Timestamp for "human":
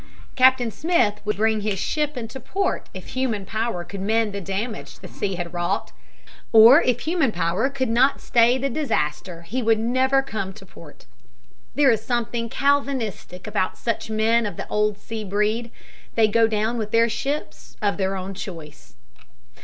3.09-3.45, 7.01-7.31